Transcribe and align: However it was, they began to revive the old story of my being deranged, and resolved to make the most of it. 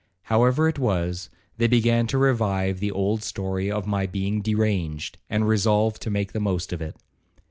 However 0.23 0.67
it 0.67 0.79
was, 0.79 1.29
they 1.57 1.67
began 1.67 2.07
to 2.07 2.17
revive 2.17 2.79
the 2.79 2.89
old 2.89 3.21
story 3.21 3.69
of 3.69 3.85
my 3.85 4.07
being 4.07 4.41
deranged, 4.41 5.19
and 5.29 5.47
resolved 5.47 6.01
to 6.01 6.09
make 6.09 6.31
the 6.31 6.39
most 6.39 6.73
of 6.73 6.81
it. 6.81 6.95